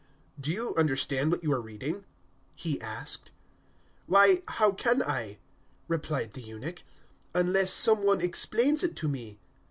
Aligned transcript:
"Do 0.39 0.51
you 0.51 0.73
understand 0.77 1.29
what 1.31 1.43
you 1.43 1.53
are 1.53 1.61
reading?" 1.61 2.05
he 2.55 2.81
asked. 2.81 3.29
008:031 4.07 4.07
"Why, 4.07 4.43
how 4.47 4.71
can 4.71 5.03
I," 5.03 5.37
replied 5.87 6.33
the 6.33 6.41
eunuch, 6.41 6.81
"unless 7.35 7.69
some 7.71 8.03
one 8.03 8.19
explains 8.19 8.81
it 8.83 8.95
to 8.95 9.07
me?" 9.07 9.37